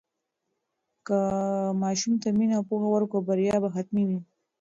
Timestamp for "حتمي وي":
3.75-4.19